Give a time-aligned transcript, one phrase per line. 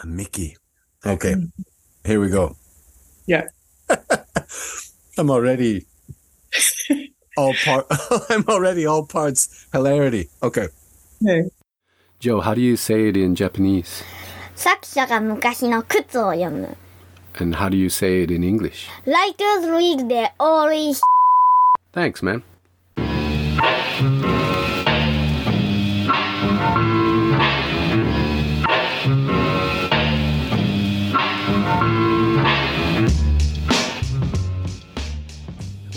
[0.00, 0.56] A Mickey.
[1.04, 1.34] Okay.
[2.04, 2.56] Here we go.
[3.26, 3.48] Yeah.
[5.18, 5.84] I'm already
[7.36, 7.86] all part
[8.30, 10.28] I'm already all parts hilarity.
[10.42, 10.68] Okay.
[11.22, 11.50] Okay.
[12.20, 14.02] Joe, how do you say it in Japanese?
[14.56, 16.76] 作者が昔の靴を読む。
[17.40, 18.88] And how do you say it in English?
[19.04, 20.70] Writers read the old
[21.92, 22.42] Thanks, man.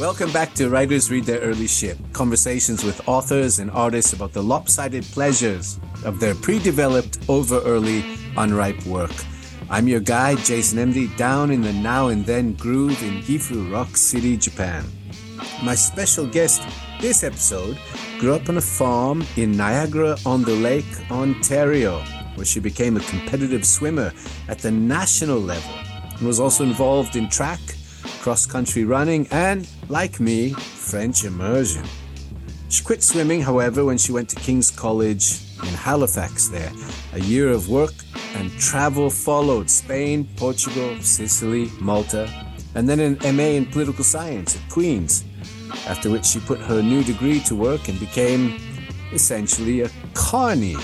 [0.02, 4.42] Welcome back to Writers Read Their Early Shit Conversations with authors and artists about the
[4.42, 8.05] lopsided pleasures of their pre-developed, over-early,
[8.37, 9.12] unripe work.
[9.70, 13.97] I'm your guide, Jason Emde, down in the now and then groove in Gifu Rock
[13.97, 14.84] City, Japan.
[15.62, 16.66] My special guest
[17.00, 17.78] this episode
[18.19, 22.00] grew up on a farm in Niagara on the Lake, Ontario,
[22.34, 24.12] where she became a competitive swimmer
[24.48, 25.75] at the national level
[26.19, 27.61] and was also involved in track,
[28.20, 31.85] cross country running, and, like me, French immersion.
[32.71, 36.73] She quit swimming, however, when she went to King's College in Halifax there.
[37.12, 37.93] A year of work
[38.37, 42.27] and travel followed Spain, Portugal, Sicily, Malta,
[42.75, 45.25] and then an MA in political science at Queen's.
[45.87, 48.59] After which she put her new degree to work and became
[49.12, 50.77] essentially a carny.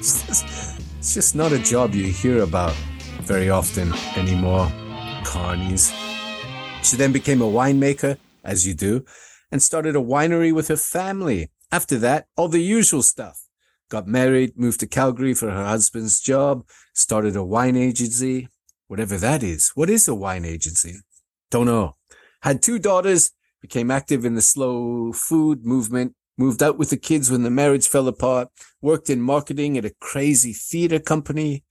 [0.00, 2.74] It's just, it's just not a job you hear about
[3.22, 4.66] very often anymore.
[5.22, 6.11] Carnies.
[6.82, 9.04] She then became a winemaker, as you do,
[9.50, 11.50] and started a winery with her family.
[11.70, 13.40] After that, all the usual stuff.
[13.88, 18.48] Got married, moved to Calgary for her husband's job, started a wine agency,
[18.88, 19.70] whatever that is.
[19.74, 20.96] What is a wine agency?
[21.50, 21.96] Don't know.
[22.42, 27.30] Had two daughters, became active in the slow food movement, moved out with the kids
[27.30, 28.48] when the marriage fell apart,
[28.80, 31.64] worked in marketing at a crazy theater company,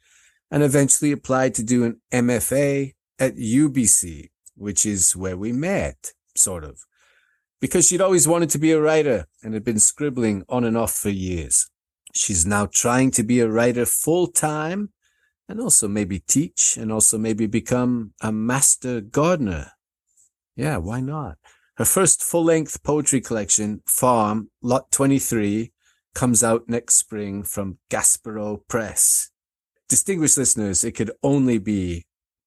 [0.50, 4.30] and eventually applied to do an MFA at UBC,
[4.62, 6.80] which is where we met, sort of.
[7.60, 10.94] Because she'd always wanted to be a writer and had been scribbling on and off
[10.94, 11.70] for years.
[12.14, 14.94] She's now trying to be a writer full time
[15.50, 19.72] and also maybe teach and also maybe become a master gardener.
[20.56, 21.38] Yeah, why not?
[21.78, 25.72] Her first full length poetry collection, Farm, Lot 23,
[26.14, 29.32] comes out next spring from Gaspereau Press.
[29.90, 32.06] Distinguished listeners, it could only be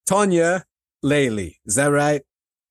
[0.08, 0.64] Tonya
[1.04, 1.60] Lailey.
[1.66, 2.22] Is that right?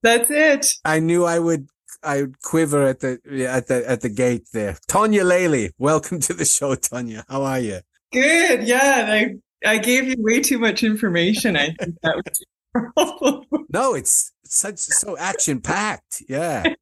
[0.01, 0.65] That's it.
[0.83, 1.67] I knew I would
[2.01, 4.77] I would quiver at the at the at the gate there.
[4.89, 7.23] Tonya Lailey, welcome to the show, Tonya.
[7.29, 7.79] How are you?
[8.11, 8.63] Good.
[8.63, 9.05] Yeah.
[9.07, 9.35] I
[9.65, 11.55] I gave you way too much information.
[11.55, 12.43] I think that was.
[13.69, 16.23] No, it's such so action packed.
[16.27, 16.73] Yeah.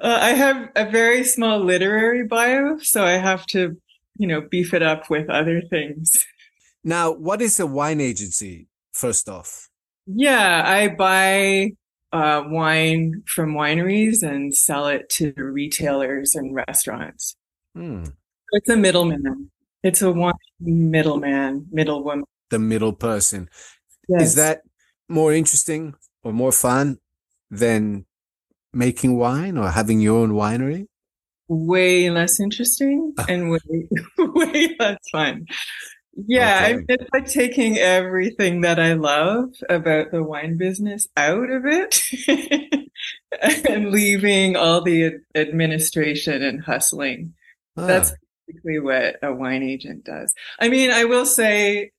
[0.00, 3.76] Uh, I have a very small literary bio, so I have to,
[4.16, 6.24] you know, beef it up with other things.
[6.84, 8.68] Now, what is a wine agency?
[8.92, 9.68] First off,
[10.10, 11.72] Yeah, I buy
[12.12, 17.36] uh, wine from wineries and sell it to retailers and restaurants.
[17.74, 18.04] hmm.
[18.52, 19.50] It's a middleman.
[19.82, 22.24] It's a wine middleman, middlewoman.
[22.50, 23.48] the middle person
[24.08, 24.22] Yes.
[24.22, 24.62] is that
[25.08, 26.96] more interesting or more fun
[27.50, 28.06] than
[28.72, 30.86] making wine or having your own winery?
[31.50, 33.58] way less interesting and way
[34.18, 35.46] way less fun.
[36.26, 41.48] Yeah, I mean, it's like taking everything that I love about the wine business out
[41.50, 42.00] of it
[43.68, 47.34] and leaving all the administration and hustling.
[47.86, 48.14] That's Ah,
[48.48, 50.34] basically what a wine agent does.
[50.60, 51.92] I mean, I will say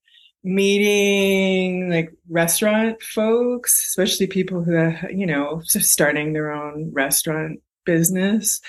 [0.43, 8.59] meeting like restaurant folks, especially people who are, you know, starting their own restaurant business.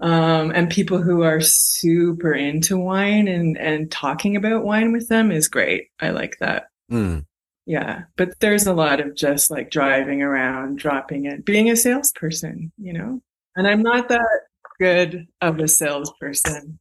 [0.00, 5.32] Um, and people who are super into wine and, and talking about wine with them
[5.32, 5.88] is great.
[6.00, 6.68] I like that.
[6.90, 7.24] mm.
[7.68, 8.04] Yeah.
[8.16, 12.92] But there's a lot of just like driving around, dropping it, being a salesperson, you
[12.92, 13.20] know?
[13.56, 14.22] And I'm not that
[14.78, 16.78] good of a salesperson.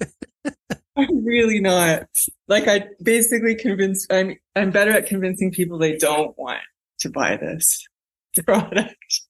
[0.96, 2.08] I'm really not.
[2.48, 6.62] Like I basically convince I'm I'm better at convincing people they don't want
[7.00, 7.86] to buy this
[8.44, 9.20] product.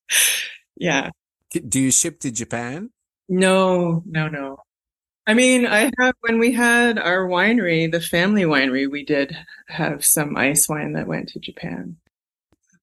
[0.76, 1.10] Yeah.
[1.50, 2.90] Do you ship to Japan?
[3.28, 4.58] No, no, no.
[5.26, 9.36] I mean, I have when we had our winery, the family winery, we did
[9.68, 11.96] have some ice wine that went to Japan.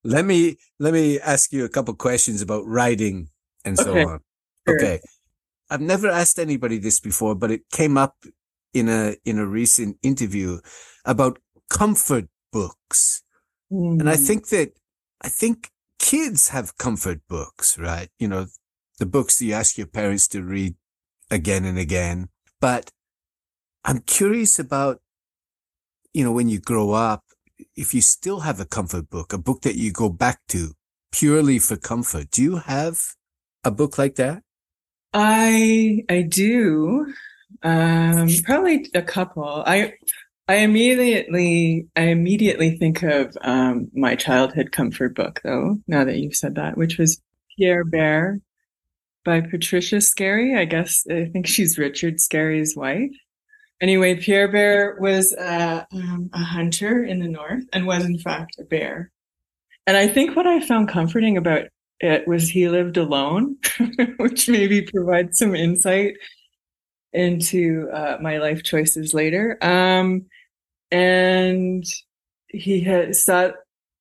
[0.04, 3.30] Let me let me ask you a couple questions about writing
[3.64, 4.20] and so Okay, on.
[4.68, 4.76] sure.
[4.76, 5.00] Okay.
[5.70, 8.16] I've never asked anybody this before, but it came up
[8.74, 10.60] in a in a recent interview
[11.06, 11.40] about
[11.70, 13.24] comfort books.
[14.00, 14.28] And I Mm.
[14.28, 14.74] think that
[15.22, 18.10] I think kids have comfort books, right?
[18.20, 18.48] You know,
[19.00, 20.76] the books you ask your parents to read
[21.30, 22.30] again and again.
[22.60, 22.92] But
[23.84, 25.02] I'm curious about
[26.14, 27.24] you know, when you grow up,
[27.76, 30.72] if you still have a comfort book, a book that you go back to
[31.12, 33.00] purely for comfort, do you have
[33.64, 34.44] a book like that?
[35.14, 37.14] I I do.
[37.64, 39.64] Um, probably a couple.
[39.66, 39.94] I
[40.48, 45.78] I immediately I immediately think of um, my childhood comfort book though.
[45.88, 47.22] Now that you've said that, which was
[47.58, 48.40] Pierre Bear
[49.24, 50.58] by Patricia Scarry.
[50.58, 53.12] I guess I think she's Richard Scarry's wife.
[53.82, 58.58] Anyway, Pierre Bear was uh, um, a hunter in the north and was in fact
[58.60, 59.12] a bear.
[59.88, 61.64] And I think what I found comforting about
[62.00, 63.58] it was he lived alone,
[64.18, 66.16] which maybe provides some insight
[67.14, 69.58] into uh, my life choices later.
[69.62, 70.28] Um,
[70.92, 71.84] and
[72.48, 73.56] he had sat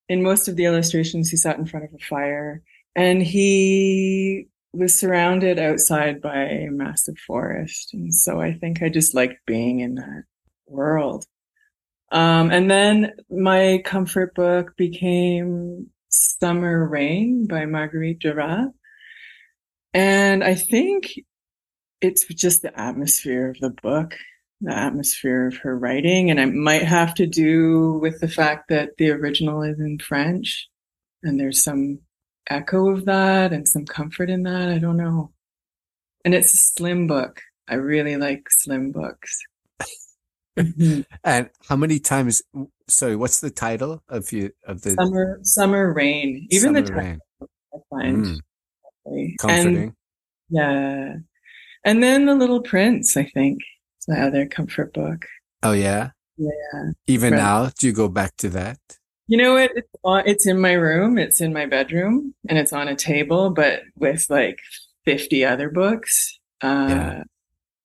[0.08, 2.62] in most of the illustrations, he sat in front of a fire
[2.96, 7.92] and he was surrounded outside by a massive forest.
[7.92, 10.24] And so I think I just liked being in that
[10.66, 11.24] world.
[12.12, 18.68] Um, and then my comfort book became Summer Rain by Marguerite Duras.
[19.92, 21.12] And I think
[22.00, 24.16] it's just the atmosphere of the book,
[24.60, 26.30] the atmosphere of her writing.
[26.30, 30.68] And it might have to do with the fact that the original is in French
[31.22, 32.00] and there's some
[32.48, 34.68] echo of that and some comfort in that.
[34.68, 35.32] I don't know.
[36.24, 37.40] And it's a slim book.
[37.68, 39.38] I really like slim books.
[40.58, 41.04] Mhm.
[41.24, 42.42] And how many times?
[42.88, 46.46] Sorry, what's the title of you of the Summer, summer rain.
[46.50, 47.18] Even the Summer title Rain?
[47.72, 48.40] I find Mm,
[49.06, 49.36] lovely.
[49.38, 49.76] comforting.
[49.76, 49.94] And
[50.50, 51.14] yeah,
[51.84, 53.16] and then the Little Prince.
[53.16, 53.60] I think
[54.00, 55.24] is my other comfort book.
[55.62, 56.10] oh yeah.
[56.36, 56.90] Yeah.
[57.06, 57.38] Even Right.
[57.38, 58.78] now, do you go back to that?
[59.30, 59.70] You know what?
[59.76, 61.16] It's, on, it's in my room.
[61.18, 64.58] It's in my bedroom, and it's on a table, but with like
[65.04, 66.38] fifty other books.
[66.62, 67.24] Uh, Yeah.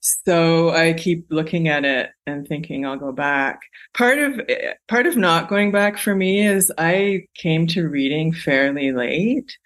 [0.01, 3.59] So I keep looking at it and thinking I'll go back.
[3.95, 4.42] Part of
[4.89, 9.57] part of not going back for me is I came to reading fairly late.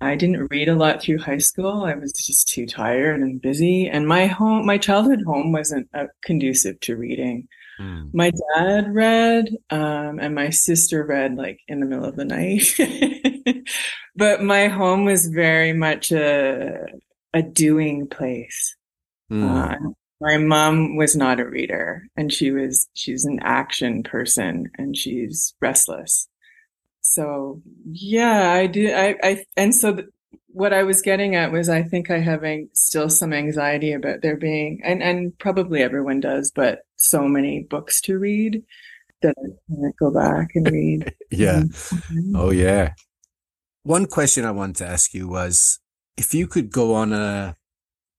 [0.00, 1.84] I didn't read a lot through high school.
[1.84, 6.06] I was just too tired and busy, and my home, my childhood home, wasn't uh,
[6.22, 7.48] conducive to reading.
[7.80, 8.12] Mm.
[8.12, 12.74] My dad read, um, and my sister read like in the middle of the night.
[14.16, 16.86] but my home was very much a
[17.32, 18.76] a doing place.
[19.32, 19.48] Mm.
[19.48, 19.90] Uh,
[20.20, 25.54] my mom was not a reader, and she was she's an action person, and she's
[25.62, 26.28] restless.
[27.00, 28.92] So yeah, I do.
[28.92, 30.08] I, I and so th-
[30.52, 34.36] what I was getting at was I think I having still some anxiety about there
[34.36, 38.62] being, and and probably everyone does, but so many books to read
[39.22, 41.14] that I can't go back and read.
[41.30, 41.62] yeah.
[41.62, 42.32] Mhm.
[42.34, 42.94] Oh yeah.
[43.82, 45.78] One question I wanted to ask you was
[46.16, 47.56] if you could go on a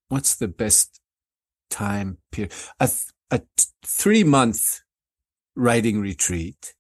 [0.09, 0.99] what's the best
[1.69, 2.99] time period a, th-
[3.31, 4.81] a t- three month
[5.55, 6.73] writing retreat,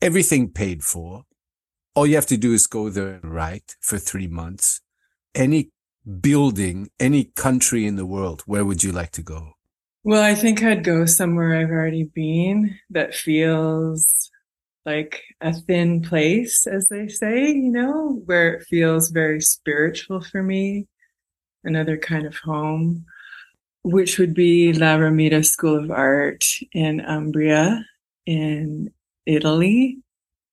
[0.00, 1.24] everything paid for.
[1.94, 4.80] All you have to do is go there and write for three months.
[5.34, 5.70] Any
[6.20, 9.52] building, any country in the world, where would you like to go?
[10.02, 14.30] Well, I think I'd go somewhere I've already been that feels
[14.84, 20.42] like a thin place, as they say, you know, where it feels very spiritual for
[20.42, 20.86] me,
[21.62, 23.06] another kind of home,
[23.82, 27.86] which would be La Romita School of Art in Umbria
[28.26, 28.92] in
[29.24, 29.98] Italy.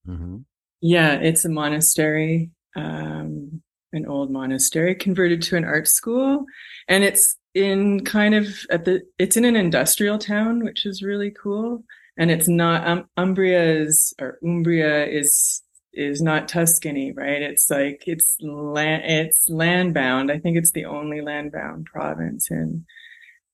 [0.08, 0.38] Mm-hmm.
[0.82, 3.62] Yeah, it's a monastery, um,
[3.94, 6.46] an old monastery converted to an art school.
[6.88, 11.32] And it's in kind of at the, it's in an industrial town, which is really
[11.32, 11.84] cool.
[12.18, 15.62] And it's not, um, Umbria is, or Umbria is,
[15.94, 17.42] is not Tuscany, right?
[17.42, 20.32] It's like, it's land, it's land bound.
[20.32, 22.86] I think it's the only land bound province in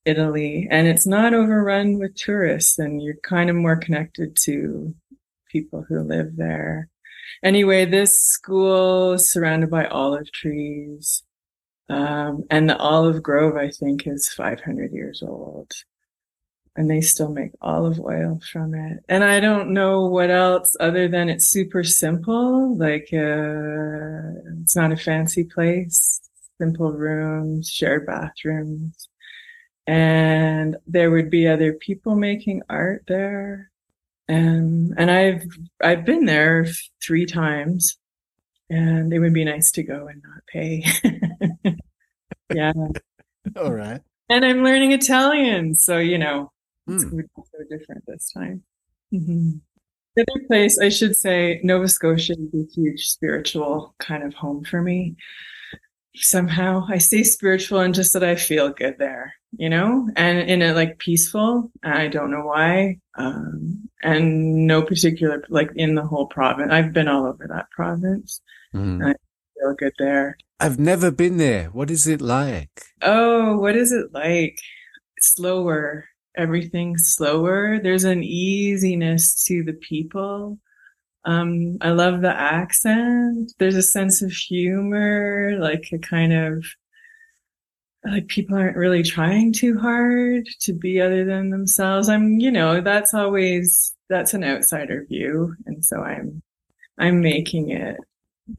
[0.06, 0.68] Italy.
[0.72, 4.96] And it's not overrun with tourists and you're kind of more connected to
[5.52, 6.90] people who live there.
[7.44, 11.24] Anyway, this school surrounded by olive trees.
[11.90, 15.72] Um, and the olive grove, I think, is 500 years old.
[16.76, 19.04] And they still make olive oil from it.
[19.10, 22.78] And I don't know what else other than it's super simple.
[22.78, 26.22] Like, uh, it's not a fancy place,
[26.60, 29.10] simple rooms, shared bathrooms.
[29.88, 33.72] And there would be other people making art there.
[34.30, 35.44] Um, and I've,
[35.82, 36.68] I've been there
[37.06, 37.98] three times
[38.70, 40.84] and it would be nice to go and not pay.
[42.54, 42.74] yeah.
[43.56, 44.02] All right.
[44.30, 45.76] And I'm learning Italian.
[45.76, 46.52] So, you know,
[46.88, 47.10] it's Hmm.
[47.12, 48.64] going to be so different this time.
[49.14, 49.62] Mhm.
[50.16, 54.64] The other place, I should say, Nova Scotia is a huge spiritual kind of home
[54.66, 55.16] for me.
[56.16, 59.36] Somehow I say spiritual and just that I feel good there.
[59.52, 61.72] You know, and in a like peaceful.
[61.84, 63.00] I don't know why.
[63.18, 66.72] Um, and no particular, like in the whole province.
[66.72, 68.42] I've been all over that province.
[68.74, 69.06] Mm.
[69.06, 69.16] I
[69.60, 70.38] feel good there.
[70.60, 71.66] I've never been there.
[71.66, 72.82] What is it like?
[73.02, 74.60] Oh, what is it like?
[75.20, 76.06] Slower.
[76.36, 77.80] Everything's slower.
[77.82, 80.60] There's an easiness to the people.
[81.26, 83.54] Um, I love the accent.
[83.60, 86.66] There's a sense of humor, like a kind of
[88.10, 92.10] like people aren't really trying too hard to be other than themselves.
[92.10, 96.42] I'm, you know, that's always that's an outsider view, and so I'm
[96.98, 97.98] I'm making it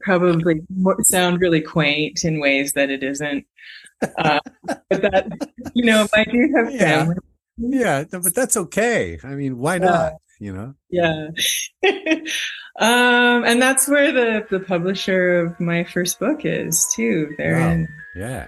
[0.01, 0.61] probably
[1.03, 3.45] sound really quaint in ways that it isn't.
[4.17, 6.79] Uh, but that you know, I do have Yeah.
[6.99, 7.15] family.
[7.57, 9.19] Yeah, but that's okay.
[9.23, 10.13] I mean, why not?
[10.39, 10.73] You know?
[10.89, 11.27] Yeah.
[12.79, 17.33] um, and that's where the, the publisher of my first book is too.
[17.37, 17.71] They're Wow.
[17.71, 18.47] in Yeah.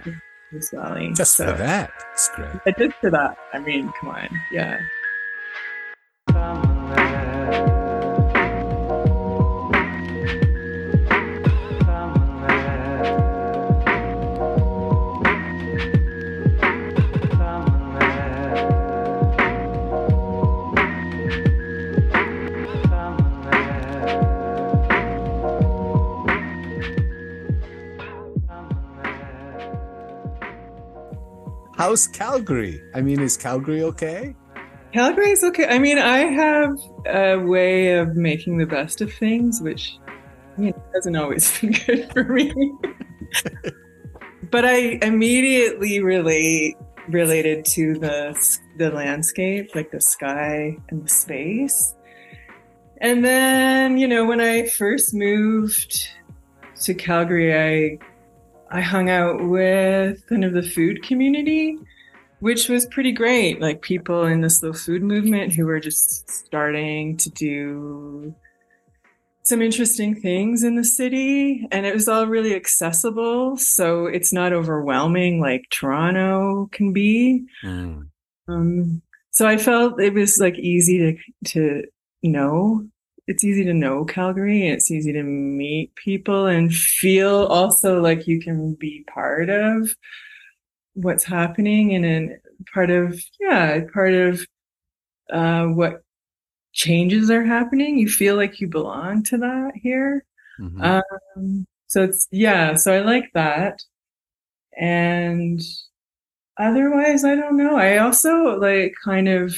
[1.14, 1.90] Just So- for that.
[2.12, 2.48] It's great.
[2.66, 3.36] I Just for that.
[3.52, 4.28] I mean, come on.
[4.50, 4.80] Yeah.
[31.82, 32.80] How's Calgary?
[32.94, 34.36] I mean, is Calgary okay?
[34.92, 35.66] Calgary is okay.
[35.66, 39.98] I mean, I have a way of making the best of things, which
[40.56, 42.52] you know, hasn't always been good for me.
[44.52, 46.76] but I immediately relate
[47.08, 51.96] related to the the landscape, like the sky and the space.
[53.00, 56.10] And then, you know, when I first moved
[56.82, 58.11] to Calgary, I
[58.72, 61.78] I hung out with kind of the food community
[62.42, 63.60] which was pretty great.
[63.60, 68.34] Like people in the slow food movement who were just starting to do
[69.44, 73.56] some interesting things in the city, and it was all really accessible.
[73.56, 77.44] So it's not overwhelming like Toronto can be.
[77.62, 78.08] Mm.
[78.48, 81.84] Um, so I felt it was like easy to to
[82.24, 82.88] know.
[83.28, 88.26] It's easy to know Calgary, and it's easy to meet people and feel also like
[88.26, 89.90] you can be part of
[90.94, 92.38] what's happening and in
[92.74, 94.44] part of yeah part of
[95.32, 96.02] uh what
[96.72, 97.98] changes are happening.
[97.98, 100.24] You feel like you belong to that here.
[100.60, 101.02] Mhm.
[101.36, 103.82] um so it's yeah so i like that.
[104.78, 105.60] And
[106.58, 107.76] otherwise i don't know.
[107.76, 109.56] I also like kind of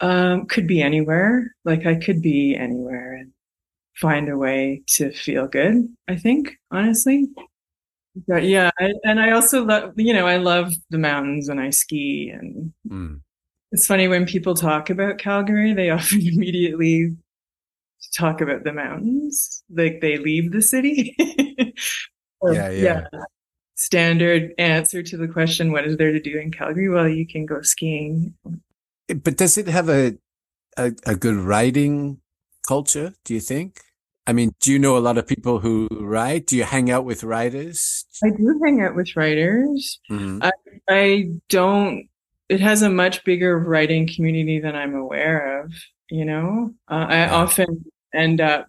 [0.00, 3.32] um could be anywhere like i could be anywhere and
[3.96, 7.28] find a way to feel good i think honestly
[8.28, 11.70] but yeah, I, and I also love, you know, I love the mountains and I
[11.70, 12.30] ski.
[12.32, 13.20] And Mm.
[13.72, 17.16] it's funny when people talk about Calgary, they often immediately
[18.14, 21.16] talk about the mountains, like they leave the city.
[22.40, 23.06] Or, Yeah, yeah.
[23.76, 26.90] Standard answer to the question, what is there to do in Calgary?
[26.90, 28.34] Well, you can go skiing.
[29.08, 30.16] But does it have a,
[30.76, 32.20] a a good writing
[32.66, 33.14] culture?
[33.24, 33.80] Do you think?
[34.26, 36.46] I mean, do you know a lot of people who write?
[36.46, 38.06] Do you hang out with writers?
[38.24, 40.00] I do hang out with writers.
[40.10, 40.40] Mhm.
[40.88, 42.08] I don't.
[42.48, 45.72] It has a much bigger writing community than I'm aware of.
[46.10, 47.34] You know, uh, I Yeah.
[47.34, 47.84] often
[48.14, 48.68] end up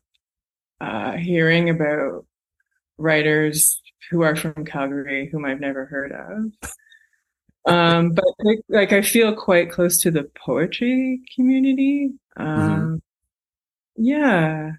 [0.82, 2.26] uh, hearing about
[2.98, 6.70] writers who are from Calgary whom I've never heard of.
[7.66, 12.12] Um, but like, like I feel quite close to the poetry community.
[12.38, 13.02] Um,
[13.96, 14.74] yeah,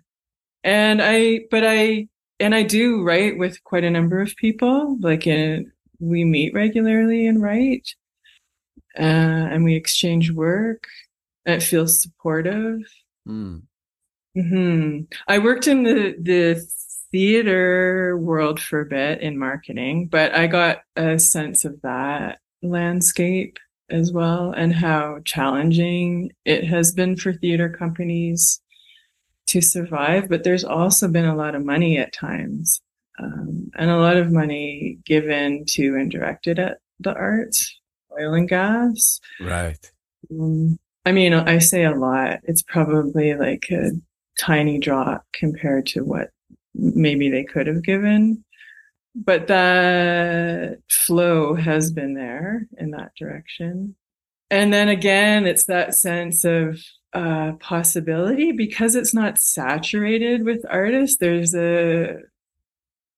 [0.63, 4.99] and I, but I, and I do write with quite a number of people.
[5.01, 7.95] Like, in, we meet regularly and write,
[8.99, 10.85] uh, and we exchange work.
[11.45, 12.81] And it feels supportive.
[13.27, 13.63] Mm.
[14.35, 16.67] hmm I worked in the the
[17.13, 22.41] theater world for a bit in marketing, but I got a sense of that
[22.71, 23.59] landscape
[23.91, 28.61] as well and how challenging it has been for theater companies
[29.49, 30.29] to survive.
[30.29, 32.81] But there's also been a lot of money at times,
[33.19, 37.75] um, and a lot of money given to and directed at the arts,
[38.19, 39.21] oil and gas.
[39.41, 39.91] Right.
[40.31, 42.41] Um, I mean, I say a lot.
[42.43, 43.93] It's probably like a
[44.39, 46.31] tiny drop compared to what
[46.75, 48.45] maybe they could have given.
[49.19, 53.97] But that flow has been there in that direction.
[54.51, 56.81] And then again, it's that sense of
[57.13, 61.17] uh, possibility because it's not saturated with artists.
[61.17, 62.19] There's a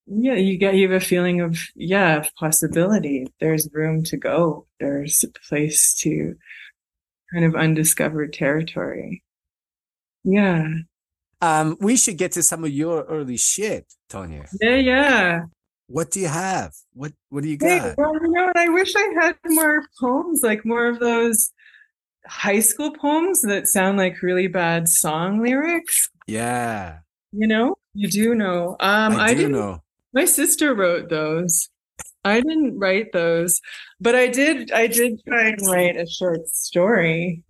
[0.07, 3.27] yeah, you get you have a feeling of yeah, of possibility.
[3.41, 4.67] There's room to go.
[4.81, 6.37] There's a place to
[7.33, 9.23] kind of undiscovered territory.
[10.25, 10.67] Yeah.
[11.41, 14.49] Um, we should get to some of your early shit, Tonya.
[14.61, 15.41] Yeah, yeah.
[15.89, 16.73] What do you have?
[16.93, 17.99] What What do you Hey, got?
[17.99, 18.57] well, you know what?
[18.57, 21.51] I wish I had more poems, like more of those
[22.27, 26.11] high school poems that sound like really bad song lyrics.
[26.27, 26.99] Yeah,
[27.33, 28.77] You know, you do know.
[28.81, 29.53] Um, I, do didn't.
[29.53, 29.83] know.
[30.13, 31.71] My sister wrote those.
[32.25, 33.61] I didn't write those,
[34.01, 34.71] but I did.
[34.73, 37.45] I did try and write a short story.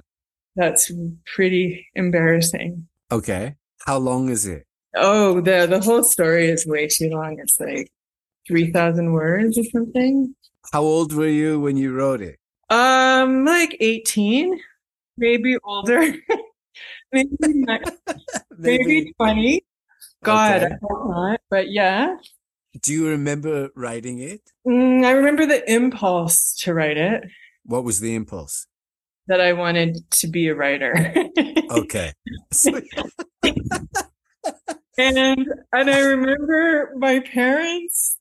[0.57, 0.91] That's
[1.35, 2.87] pretty embarrassing.
[3.11, 4.65] Okay, how long is it?
[4.95, 7.39] Oh, the the whole story is way too long.
[7.41, 7.91] It's like
[8.49, 10.35] three thousand words or something.
[10.73, 12.39] How old were you when you wrote it?
[12.71, 14.59] Um, like 18,
[15.17, 16.13] maybe older,
[17.13, 17.79] maybe ni-
[18.59, 19.65] maybe 20.
[20.25, 20.75] God, Okay.
[20.75, 21.41] I hope not.
[21.49, 22.17] But yeah,
[22.83, 24.43] Do you remember writing it?
[24.67, 27.25] Mm, I remember the impulse to write it
[27.65, 28.67] What was the impulse?
[29.29, 31.15] that I wanted to be a writer.
[31.71, 32.13] Okay.
[34.97, 38.18] And and I remember my parents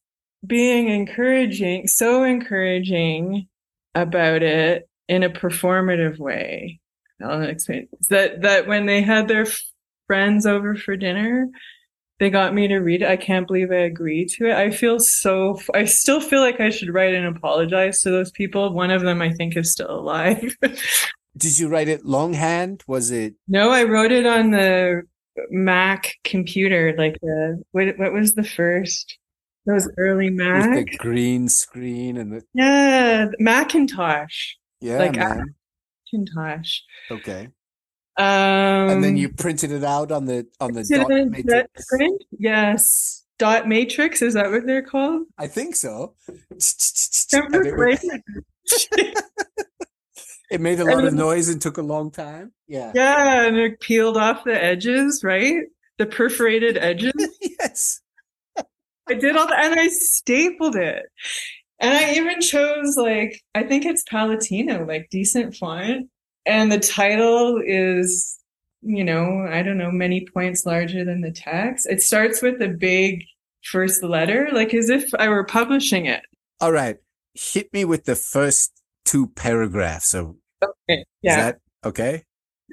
[0.48, 3.48] being encouraging, so encouraging
[3.96, 6.80] about it in a performative way.
[7.24, 9.48] I'll explain that that when they had their
[10.06, 11.50] friends over for dinner,
[12.20, 13.10] they got me to read it.
[13.10, 14.56] I can't believe I agreed to it.
[14.56, 15.60] I feel so.
[15.74, 18.74] I still feel like I should write and apologize to those people.
[18.74, 20.56] One of them, I think, is still alive.
[21.38, 22.84] Did you write it longhand?
[22.88, 25.04] Was it No, I wrote it on the
[25.52, 29.18] Mac computer, like the what what was the first
[29.68, 30.86] those early with Mac?
[30.88, 34.56] the green screen and the Yeah, Macintosh.
[34.82, 35.54] yeah, Like, man.
[36.14, 36.80] Macintosh.
[37.12, 37.50] Okay.
[38.18, 41.86] Um And then you printed it out on the on the dot matrix.
[41.90, 42.24] print?
[42.40, 43.24] Yes.
[43.38, 45.28] Dot matrix, is that what they're called?
[45.38, 46.16] I think so.
[46.28, 47.90] It, was- remember.
[50.50, 52.54] it made a lot of noise and took a long time.
[52.68, 52.92] Yeah.
[52.96, 55.64] yeah, and it peeled off the edges, right?
[56.00, 57.14] The perforated edges.
[57.60, 58.02] yes.
[59.10, 61.06] I did all that and I stapled it.
[61.80, 66.08] And I even chose like I think it's Palatino, like decent font.
[66.46, 68.40] And the title is,
[68.82, 71.88] you know, I don't know, many points larger than the text.
[71.90, 73.24] It starts with a big
[73.64, 76.22] first letter, like as if I were publishing it.
[76.62, 76.98] All right.
[77.34, 80.08] Hit me with the first two paragraphs.
[80.08, 81.00] So Okay.
[81.00, 81.36] is Yeah.
[81.36, 82.24] that okay?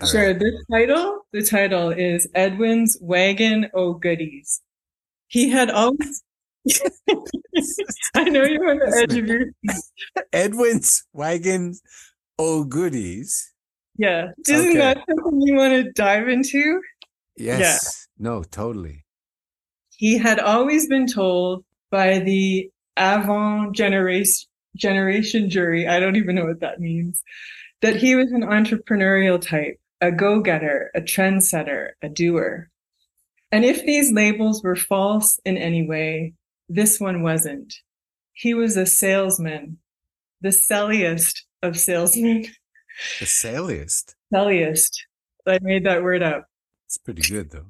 [0.01, 0.27] All Sure.
[0.29, 0.39] right.
[0.39, 4.63] The title, the title is Edwin's Wagon O Goodies.
[5.29, 6.23] He had always
[8.15, 9.47] I know you're on the edge of your
[10.33, 11.83] Edwin's wagons.
[12.39, 13.53] Oh goodies.
[13.97, 14.29] yeah.
[14.49, 14.79] Isn't Okay.
[14.79, 16.81] that something you want to dive into?
[17.37, 18.09] Yes.
[18.19, 19.05] No, totally.
[19.97, 26.47] He had always been told by the avant generation generation jury, I don't even know
[26.47, 27.23] what that means,
[27.81, 32.71] that he was an entrepreneurial type, a go-getter, a trendsetter, a doer.
[33.55, 36.35] And if these labels were false in any way,
[36.69, 37.73] this one wasn't.
[38.33, 39.79] He was a salesman,
[40.41, 42.47] the selliest of salesmen.
[43.21, 44.15] The saliest.
[44.33, 45.07] selliest.
[45.47, 46.49] I made that word up.
[46.87, 47.67] It's pretty good though.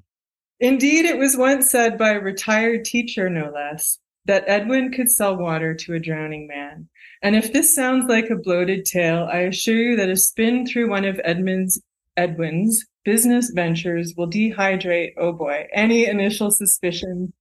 [0.58, 5.36] Indeed, it was once said by a retired teacher, no less, that Edwin could sell
[5.36, 6.88] water to a drowning man.
[7.22, 10.88] And if this sounds like a bloated tale, I assure you that a spin through
[10.88, 11.80] one of Edmund's
[12.16, 17.32] Edwin's business ventures will dehydrate, oh boy, any initial suspicion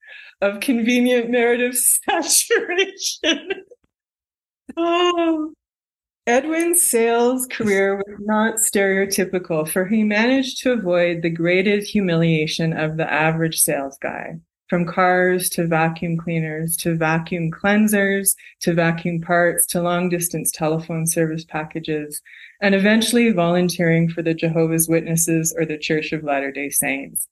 [0.41, 3.49] of convenient narrative saturation.
[4.77, 5.53] oh.
[6.25, 12.95] Edwin's sales career was not stereotypical, for he managed to avoid the graded humiliation of
[12.95, 14.37] the average sales guy.
[14.73, 21.05] From cars to vacuum cleaners to vacuum cleansers to vacuum parts to long distance telephone
[21.05, 22.19] service packages,
[22.59, 27.27] and eventually volunteering for the Jehovah's Witnesses or the Church of Latter day Saints.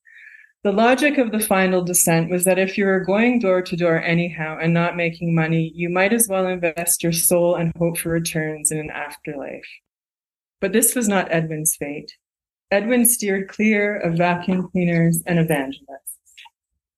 [0.64, 4.00] The logic of the final descent was that if you were going door to door
[4.00, 8.10] anyhow and not making money, you might as well invest your soul and hope for
[8.10, 9.66] returns in an afterlife.
[10.60, 12.14] But this was not Edwin's fate.
[12.70, 16.12] Edwin steered clear of vacuum cleaners and evangelists.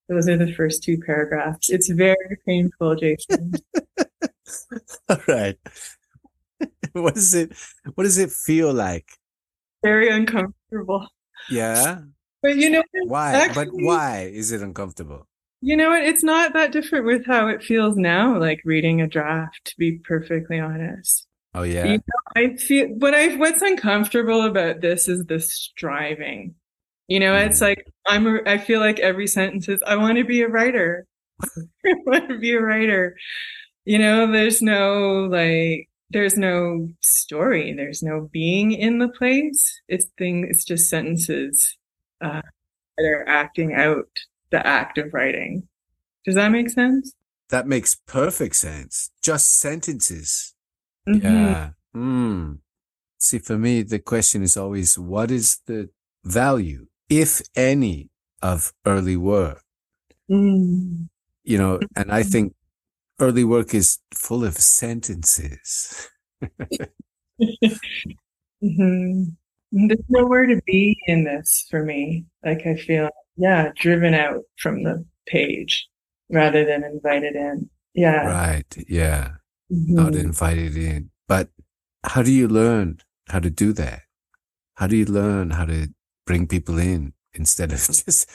[0.10, 1.70] Those are the first two paragraphs.
[1.70, 3.54] It's very painful, Jason.
[5.10, 5.58] All right.
[6.94, 7.54] what does it
[7.96, 9.08] what does it feel like?
[9.84, 11.08] very uncomfortable.
[11.50, 12.00] Yeah.
[12.42, 13.50] But you know, Why?
[13.54, 15.28] but why is it uncomfortable?
[15.62, 16.04] you know what?
[16.04, 19.94] It's not that different with how it feels now, like reading a draft, to be
[19.94, 21.26] perfectly honest.
[21.54, 21.86] Oh yeah.
[21.86, 22.00] You
[22.36, 26.56] I feel what I what's uncomfortable about this is the striving.
[27.08, 27.62] You know, it's Mm.
[27.62, 31.06] like I'm a, I feel like every sentence is I want to be a writer.
[31.86, 33.16] I want to be a writer.
[33.86, 40.06] You know, there's no like there's no story there's no being in the place it's
[40.20, 41.76] thing it's just sentences
[42.22, 42.42] uh,
[42.98, 44.06] that are acting out
[44.52, 45.68] the act of writing
[46.24, 47.14] does that make sense
[47.50, 49.10] That makes perfect sense.
[49.24, 50.54] Just sentences.
[51.08, 51.24] Mhm.
[51.24, 51.70] Yeah.
[51.96, 52.60] Mm.
[53.18, 55.90] See, for me, the question is always what is the
[56.24, 56.86] value,
[57.20, 58.10] if any,
[58.42, 59.62] of early work?
[60.30, 61.08] Mm.
[61.44, 62.54] You know, and I think
[63.20, 66.10] early work is full of sentences.
[68.64, 69.36] Mhm.
[69.72, 74.84] there's nowhere to be in this for me like i feel yeah driven out from
[74.84, 75.88] the page
[76.30, 78.72] rather than invited in yeah Right.
[78.88, 79.32] Yeah.
[79.72, 79.90] Mhm.
[79.90, 81.10] Not invited in.
[81.28, 81.50] But
[82.06, 84.02] how do you learn how to do that?
[84.76, 85.90] How do you learn how to
[86.26, 88.30] bring people in instead of just,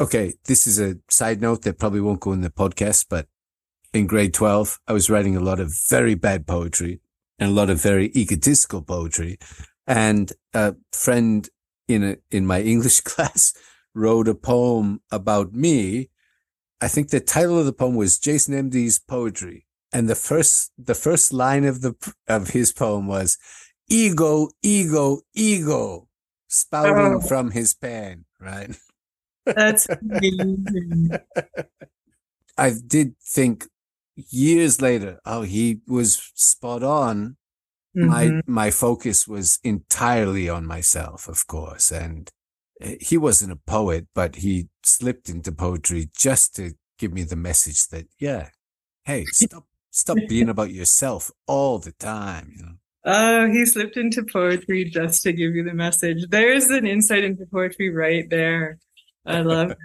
[0.00, 3.26] okay, this is a side note that probably won't go in the podcast, but
[3.92, 7.00] in grade 12, I was writing a lot of very bad poetry
[7.38, 9.38] and a lot of very egotistical poetry.
[9.86, 11.48] And a friend
[11.88, 13.54] in a, in my English class
[13.94, 16.10] wrote a poem about me.
[16.80, 19.66] I think the title of the poem was Jason Emde's poetry.
[19.92, 21.94] And the first, the first line of the,
[22.28, 23.38] of his poem was
[23.88, 26.05] ego, ego, ego
[26.58, 27.20] spouting Oh.
[27.20, 28.76] from his pen, right?
[29.44, 31.10] that's amazing.
[32.58, 33.66] I did think
[34.16, 37.36] years later, oh, he was spot on.
[37.94, 38.42] My Mhm.
[38.46, 42.30] my focus was entirely on myself, of course, and
[42.82, 47.36] uh, he wasn't a poet, but he slipped into poetry just to give me the
[47.36, 48.50] message that, yeah,
[49.04, 52.52] hey, stop stop being about yourself all the time.
[52.56, 52.76] You know,
[53.08, 56.24] Oh, he slipped into poetry just to give you the message.
[56.28, 58.78] There's an insight into poetry right there.
[59.24, 59.78] I love it.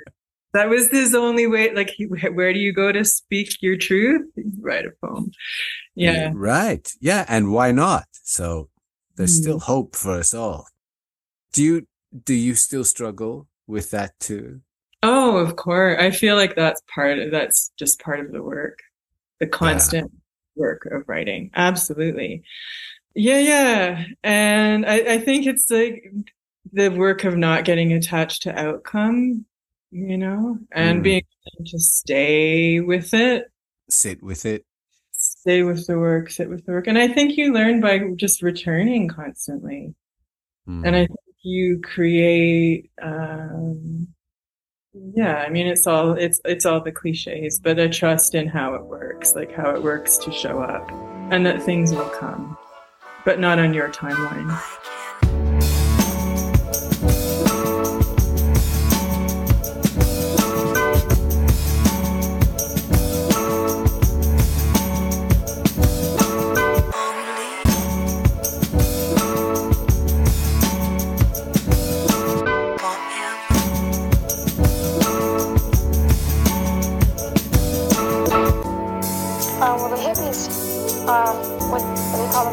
[0.54, 1.74] That was his only way.
[1.74, 4.28] Like, he, where do you go to speak your truth?
[4.60, 5.32] Write a poem.
[5.96, 6.32] Yeah.
[6.34, 8.06] right, yeah, and why not?
[8.24, 8.70] So
[9.16, 9.42] there's Mm.
[9.44, 10.68] still hope for us all.
[11.54, 11.88] Do you
[12.26, 14.62] do you still struggle with that too?
[15.04, 15.98] Oh, of course.
[16.00, 18.80] I feel like that's part of, that's just part of the work,
[19.40, 20.12] the constant
[20.56, 21.52] work of writing.
[21.56, 22.44] Absolutely.
[23.16, 24.06] Yeah, yeah.
[24.24, 26.04] And I, I think it's like
[26.72, 29.46] the work of not getting attached to outcome,
[29.92, 31.04] you know, and Mm.
[31.04, 31.24] being
[31.58, 33.52] able to stay with it,
[33.90, 34.66] Sit with it.
[35.12, 36.88] stay with the work, sit with the work.
[36.88, 39.94] And I think you learn by just returning constantly.
[40.70, 40.86] Mm.
[40.88, 44.08] and I think you create um
[44.94, 48.76] yeah I mean it's all it's it's all the cliches but a trust in how
[48.76, 50.88] it works like how it works to show up
[51.32, 52.56] and that things will come
[53.26, 54.88] but not on your timeline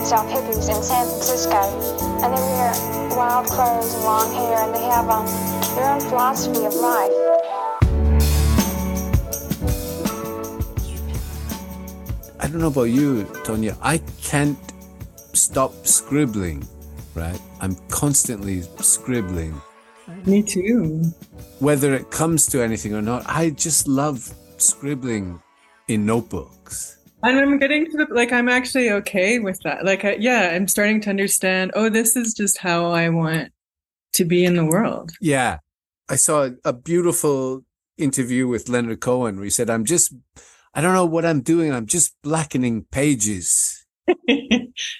[0.09, 1.61] they hippies in San Francisco,
[2.25, 2.73] and they wear
[3.14, 5.27] wild clothes and long hair, and they have um,
[5.77, 7.12] their own philosophy of life.
[12.40, 13.77] I don't know about you, Tonya.
[13.83, 14.57] I can't
[15.35, 16.66] stop scribbling,
[17.14, 17.38] right?
[17.61, 19.61] I'm constantly scribbling.
[20.25, 21.03] me too
[21.59, 25.42] Whether it comes to anything or not, I just love scribbling
[25.87, 26.97] in notebooks.
[27.22, 30.68] And I'm getting to the like I'm actually okay with that like I, yeah I'm
[30.68, 33.50] starting to understand oh this is just how I want
[34.14, 35.59] to be in the world Yeah.
[36.11, 37.64] I saw a, beautiful
[37.98, 40.14] interview with Leonard Cohen where he said, I'm just,
[40.72, 41.70] I don't know what I'm doing.
[41.72, 43.85] I'm just blackening pages.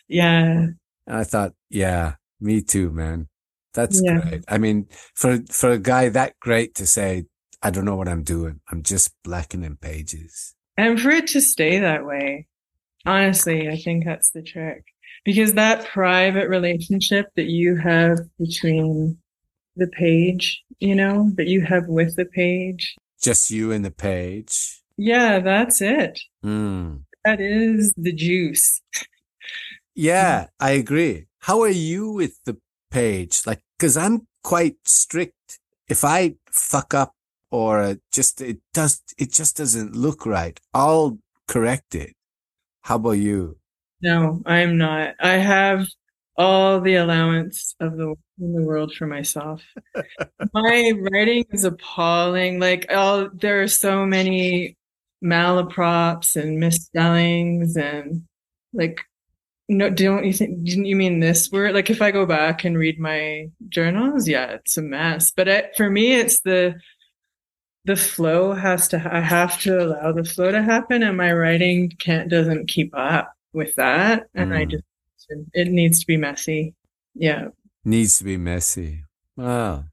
[0.09, 0.66] yeah
[1.07, 3.28] And I thought, yeah, me too, man.
[3.72, 4.20] That's Yeah.
[4.20, 4.44] great.
[4.48, 7.24] I mean, for, for a guy that great to say,
[7.62, 8.61] I don't know what I'm doing.
[8.70, 10.54] I'm just blackening pages.
[10.78, 12.46] And for it to stay that way,
[13.04, 14.84] honestly, I think that's the trick.
[15.24, 19.18] Because that private relationship that you have between
[19.76, 24.80] the page, you know, that you have with the page, Just you and the page.
[24.96, 26.18] yeah, that's it.
[26.44, 27.02] Mm.
[27.24, 28.80] That is the juice.
[29.94, 31.26] Yeah, I agree.
[31.40, 32.56] How are you with the
[32.90, 33.42] page?
[33.46, 35.58] Like, cause I'm quite strict.
[35.88, 37.14] If I fuck up
[37.50, 42.14] or just, it does, it just doesn't look right, I'll correct it.
[42.82, 43.58] How about you?
[44.00, 45.14] No, I'm not.
[45.20, 45.87] I have
[46.37, 49.62] all the allowance of the in the world for myself.
[50.54, 52.61] My writing is appalling.
[52.61, 54.76] Like all there are so many
[55.22, 58.22] malaprops and misspellings and
[58.72, 59.00] like
[59.68, 62.78] no don't you think didn't you mean this word like if i go back and
[62.78, 66.72] read my journals yeah it's a mess but it, for me it's the
[67.88, 71.79] the flow has to i have to allow the flow to happen and my writing
[72.07, 73.27] can't doesn't keep up
[73.59, 74.70] with that and i Mm.
[74.72, 74.85] just
[75.62, 76.74] it needs to be messy
[77.14, 77.48] yeah
[77.85, 78.90] Needs to be messy.
[79.37, 79.85] Wow.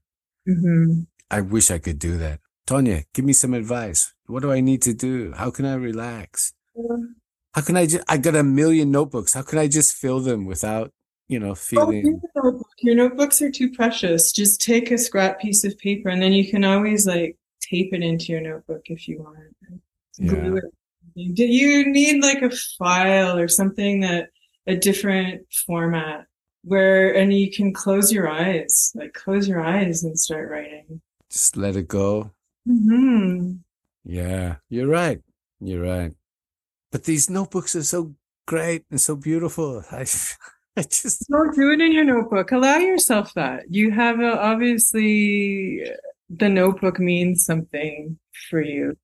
[0.46, 2.40] hmm I wish I could do that.
[2.68, 4.12] Tonya, give me some advice.
[4.26, 5.32] What do I need to do?
[5.40, 6.52] How can I relax?
[7.54, 9.32] How can I just, I got a million notebooks.
[9.32, 10.92] How can I just fill them without,
[11.28, 12.20] you know, feeling.
[12.82, 14.30] Your notebooks are too precious.
[14.32, 17.36] Just take a scrap piece of paper and then you can always like
[17.68, 19.38] tape it into your notebook if you want.
[20.18, 21.34] It.
[21.34, 24.28] Do you need like a file or something that
[24.66, 26.26] a different format
[26.62, 31.00] where and you can close your eyes, like close your eyes and start writing.
[31.30, 32.32] just let it go?
[32.66, 33.52] hmm
[34.04, 35.20] Yeah, you're right.
[35.60, 36.12] You're right.
[36.90, 38.14] But these notebooks are so
[38.46, 39.84] great and so beautiful.
[39.90, 40.06] I,
[40.76, 42.52] I just, Don't do it in your notebook.
[42.52, 43.64] Allow yourself that.
[43.70, 45.82] You have a, obviously
[46.28, 48.18] the notebook means something
[48.50, 48.96] for you.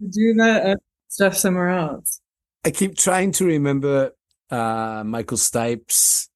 [0.00, 0.78] Do that
[1.08, 2.20] stuff somewhere else.
[2.64, 4.12] I keep trying to remember
[4.50, 6.28] uh, Michael Stipe's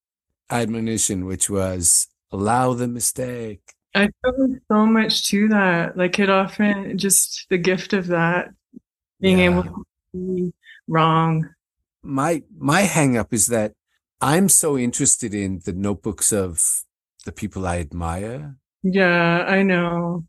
[0.50, 3.60] admonition, which was allow the mistake.
[3.94, 5.96] I feel so much to that.
[5.96, 8.48] Like it often just the gift of that,
[9.20, 9.44] being Yeah.
[9.50, 10.52] able to be
[10.88, 11.48] wrong.
[12.02, 13.72] My my hang up is that
[14.20, 16.84] I'm so interested in the notebooks of
[17.24, 18.56] the people I admire.
[18.84, 20.24] Yeah, I know.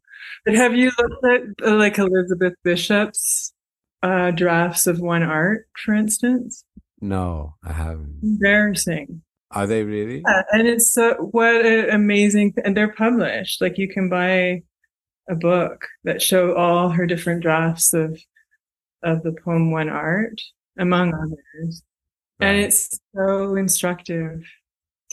[0.45, 3.53] But have you looked at uh, like Elizabeth Bishop's
[4.01, 6.63] uh, drafts of one art, for instance?
[7.01, 8.19] No, I haven't.
[8.23, 9.21] Embarrassing.
[9.51, 10.23] Are they really?
[10.25, 13.61] Yeah, and it's so what an amazing and they're published.
[13.61, 14.63] Like you can buy
[15.29, 18.19] a book that show all her different drafts of
[19.03, 20.41] of the poem One Art,
[20.79, 21.83] among others.
[22.39, 24.43] And it's so instructive.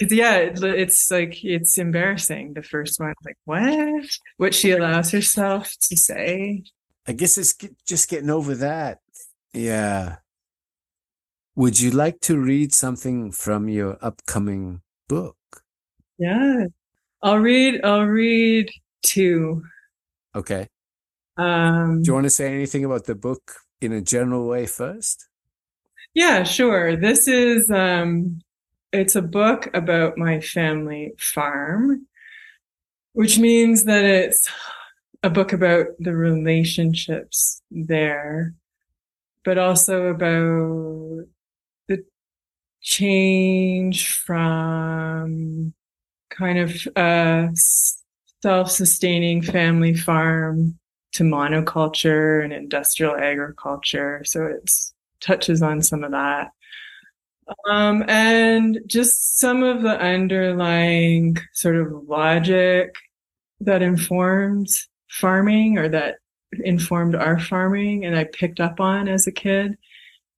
[0.00, 2.54] Cause yeah, it, it's like it's embarrassing.
[2.54, 4.04] The first one, like what?
[4.38, 6.64] What she allows herself to say.
[7.06, 7.54] I guess it's
[7.86, 8.98] just getting over that.
[9.52, 10.16] Yeah.
[11.54, 15.36] Would you like to read something from your upcoming book?
[16.16, 16.66] Yeah,
[17.22, 17.84] I'll read.
[17.84, 18.70] I'll read
[19.02, 19.62] two.
[20.34, 20.68] Okay.
[21.36, 25.28] Um, Do you want to say anything about the book in a general way first?
[26.14, 26.96] Yeah, sure.
[26.96, 28.40] This is um
[28.92, 32.06] it's a book about my family farm,
[33.14, 34.48] which means that it's
[35.22, 38.54] a book about the relationships there,
[39.44, 41.26] but also about
[41.88, 42.04] the
[42.80, 45.72] change from
[46.30, 47.50] kind of a
[48.42, 50.78] self-sustaining family farm
[51.12, 54.22] to monoculture and industrial agriculture.
[54.24, 54.70] So it
[55.20, 56.50] touches on some of that.
[57.68, 62.96] Um, and just some of the underlying sort of logic
[63.60, 66.16] that informs farming or that
[66.64, 69.76] informed our farming and I picked up on as a kid.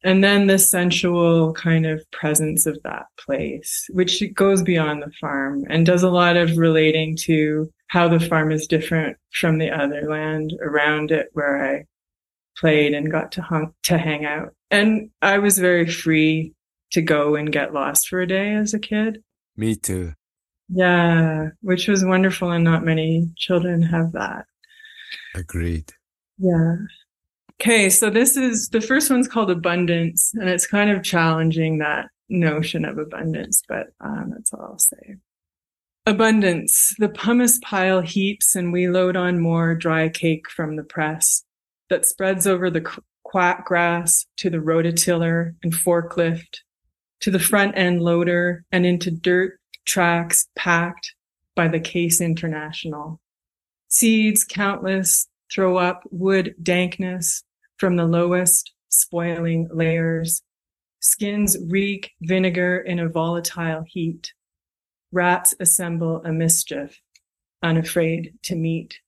[0.03, 5.65] And then the sensual kind of presence of that place, which goes beyond the farm
[5.71, 10.09] and does a lot of relating to how the farm is different from the other
[10.09, 11.87] land around it where I
[12.59, 14.55] played and got to hung, to hang out.
[14.71, 16.53] And I was very free
[16.95, 19.23] to go and get lost for a day as a kid.
[19.57, 20.15] Me too.
[20.69, 24.47] Yeah, which was wonderful and not many children have that.
[25.35, 25.93] Agreed.
[26.39, 26.77] Yeah.
[27.61, 32.07] Okay, so this is the first one's called abundance, and it's kind of challenging that
[32.29, 35.17] notion of abundance, but um, that's all I'll say.
[36.07, 36.95] Abundance.
[36.99, 41.45] The pomace pile heaps, and we load on more dry cake from the press
[41.91, 42.87] that spreads over the
[43.23, 46.59] quack grass to the rototiller and forklift,
[47.21, 51.15] to the front end loader, and into dirt tracks packed
[51.55, 53.21] by the Case International.
[53.89, 57.45] Seeds countless throw up wood dankness
[57.77, 60.43] from the lowest spoiling layers.
[61.01, 64.33] Skins reek vinegar in a volatile heat.
[65.13, 67.01] Rats assemble a mischief,
[67.63, 68.99] unafraid to meet.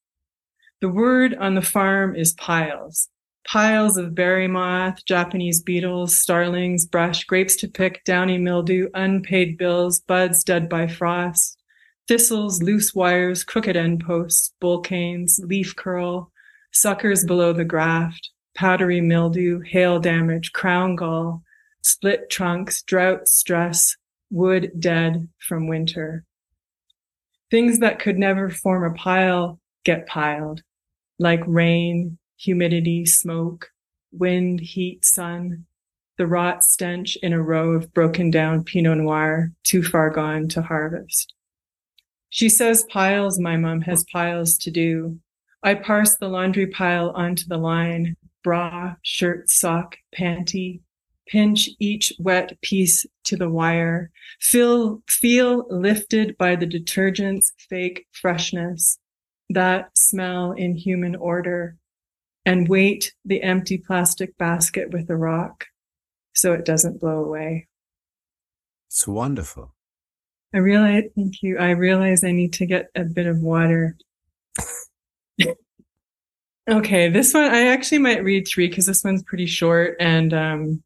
[0.81, 3.09] The word on the farm is piles.
[3.47, 10.01] Piles of berry moth, Japanese beetles, starlings, brush, grapes to pick, downy mildew, unpaid bills,
[10.01, 11.57] buds dead by frost,
[12.09, 16.33] thistles, loose wires, crooked end posts, bull canes, leaf curl,
[16.73, 21.45] suckers below the graft, powdery mildew, hail damage, crown gall,
[21.83, 23.97] split trunks, drought stress,
[24.29, 26.25] wood dead from winter.
[27.53, 30.63] Things that could never form a pile get piled,
[31.21, 33.71] like rain, humidity, smoke,
[34.13, 35.67] wind, heat, sun,
[36.19, 40.63] the rot stench in a row of broken down Pinot Noir, too far gone to
[40.63, 41.35] harvest.
[42.31, 45.19] She says piles, my mom has piles to do.
[45.63, 50.81] I parse the laundry pile onto the line, bra, shirt, sock, panty,
[51.27, 58.99] pinch each wet piece to the wire, feel, feel lifted by the detergent's fake freshness,
[59.51, 61.77] that smell in human order,
[62.47, 65.67] and weight the empty plastic basket with a rock
[66.33, 67.67] so it doesn't blow away.
[68.89, 69.75] It's wonderful.
[70.55, 71.59] I realize, thank you.
[71.59, 73.97] I realize I need to get a bit of water.
[76.69, 80.83] okay, this one, I actually might read three because this one's pretty short and, um,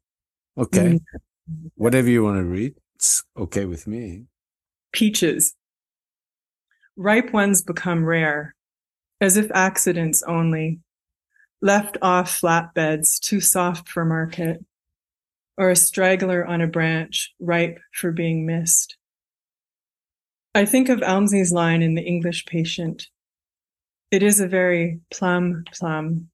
[0.57, 0.99] Okay.
[1.49, 4.25] mm, Whatever you want to read, it's okay with me.
[4.93, 5.55] peaches.
[6.97, 8.53] Ripe ones become rare,
[9.21, 10.79] as if accidents only,
[11.61, 14.63] left off flatbeds too soft for market,
[15.57, 18.97] or a straggler on a branch ripe for being missed.
[20.53, 23.07] I think of Elmsley's line in The English Patient.
[24.09, 26.29] It is a very plum plum.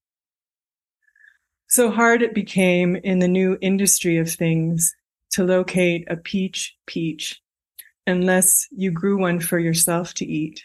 [1.69, 4.95] So hard it became in the new industry of things
[5.31, 7.41] to locate a peach peach
[8.07, 10.63] unless you grew one for yourself to eat.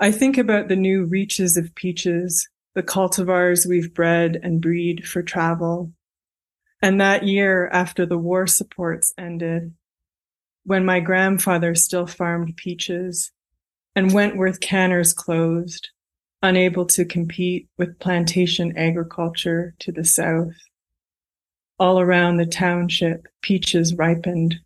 [0.00, 5.22] I think about the new reaches of peaches, the cultivars we've bred and breed for
[5.22, 5.92] travel.
[6.80, 9.74] And that year after the war supports ended,
[10.64, 13.30] when my grandfather still farmed peaches
[13.94, 15.88] and Wentworth canners closed,
[16.42, 20.54] unable to compete with plantation agriculture to the south.
[21.78, 24.56] All around the township, peaches ripened,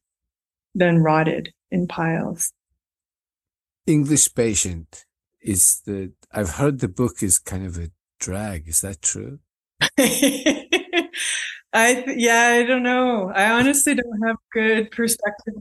[0.74, 2.52] then rotted in piles.
[3.86, 5.04] English Patient
[5.40, 8.68] is the, I've heard the book is kind of a drag.
[8.68, 9.38] Is that true?
[9.98, 10.66] I
[11.72, 13.30] th- yeah, I don't know.
[13.34, 15.54] I honestly don't have good perspective.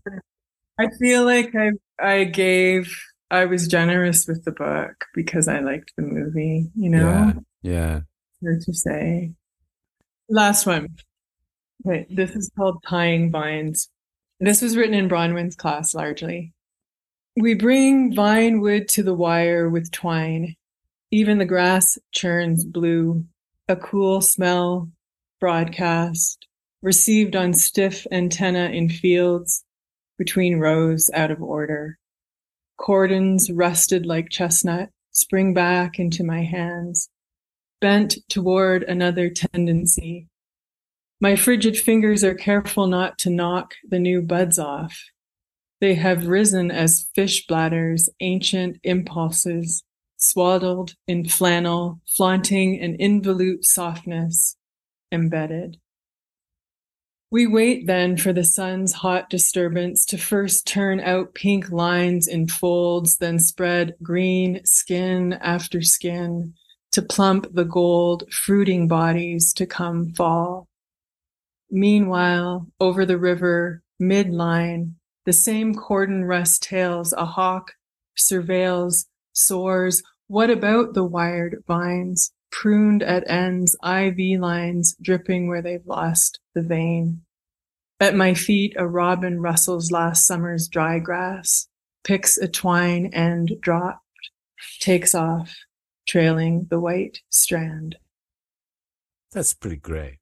[0.79, 2.95] I feel like I I gave
[3.31, 7.33] I was generous with the book because I liked the movie, you know?
[7.63, 7.71] Yeah.
[7.71, 7.99] Yeah.
[8.43, 9.33] Hard to say.
[10.29, 10.95] Last one.
[11.85, 13.89] Okay, this is called Tying Vines.
[14.39, 16.53] This was written in Bronwyn's class largely.
[17.35, 20.55] We bring vine wood to the wire with twine.
[21.15, 23.23] Even the grass churns blue.
[23.69, 24.89] A cool smell
[25.39, 26.45] broadcast,
[26.81, 29.63] received on stiff antenna in fields
[30.17, 31.97] between rows out of order.
[32.75, 37.07] Cordons rusted like chestnut spring back into my hands,
[37.79, 40.27] bent toward another tendency.
[41.21, 45.01] My frigid fingers are careful not to knock the new buds off.
[45.79, 49.81] They have risen as fish bladders, ancient impulses,
[50.29, 54.57] swaddled in flannel, flaunting an involute softness,
[55.11, 55.77] embedded.
[57.31, 62.47] We wait then for the sun's hot disturbance to first turn out pink lines in
[62.47, 66.53] folds, then spread green skin after skin
[66.91, 70.69] to plump the gold fruiting bodies to come fall.
[71.69, 74.93] Meanwhile, over the river, midline,
[75.25, 77.73] the same cordon rust tails a hawk
[78.17, 80.01] surveils, soars.
[80.27, 82.31] What about the wired vines?
[82.55, 87.21] pruned at ends, IV lines dripping where they've lost the vein.
[87.99, 91.67] At my feet, a robin rustles last summer's dry grass,
[92.05, 93.99] picks a twine end dropped,
[94.79, 95.53] takes off,
[96.07, 97.97] trailing the white strand.
[99.33, 100.19] That's pretty great.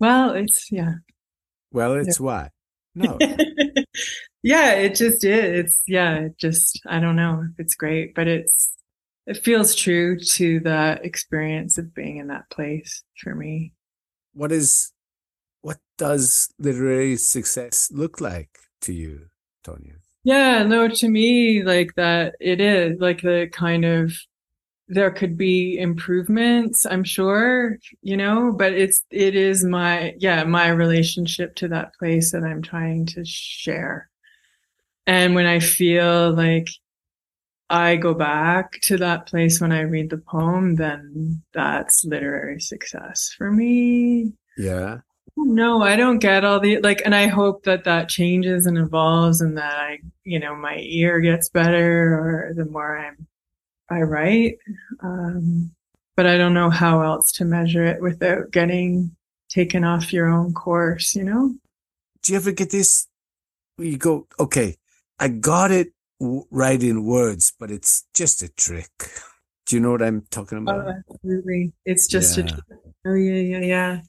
[0.00, 0.94] Well, it's, yeah.
[1.70, 2.50] Well, it's what?
[2.94, 3.18] No.
[4.42, 5.64] yeah, it just is.
[5.66, 8.72] It's, yeah, it just, I don't know if it's great, but it's,
[9.28, 13.74] it feels true to the experience of being in that place for me.
[14.32, 14.92] what is
[15.60, 19.26] what does literary success look like to you,
[19.64, 19.96] Tonya?
[20.24, 24.12] Yeah, no, to me, like that, it is like the kind of,
[24.86, 30.68] there could be improvements, I'm sure, you know, but it's, it is my, yeah, my
[30.68, 34.08] relationship to that place that I'm trying to share.
[35.06, 36.68] And when I feel like
[37.70, 43.34] I go back to that place when I read the poem, then that's literary success
[43.36, 44.32] for me.
[44.56, 44.98] Yeah.
[45.36, 49.40] No, I don't get all the like, and I hope that that changes and evolves,
[49.40, 53.26] and that I, you know, my ear gets better, or the more I'm,
[53.88, 54.58] I write.
[55.00, 55.70] Um,
[56.16, 59.14] but I don't know how else to measure it without getting
[59.48, 61.14] taken off your own course.
[61.14, 61.54] You know?
[62.22, 63.06] Do you ever get this?
[63.76, 64.76] You go, okay,
[65.20, 68.90] I got it right in words, but it's just a trick.
[69.66, 70.94] Do you know what I'm talking Oh, about?
[71.10, 71.72] absolutely.
[71.84, 72.44] It's just Yeah.
[72.44, 72.64] a trick.
[73.06, 74.00] Oh yeah, yeah, yeah.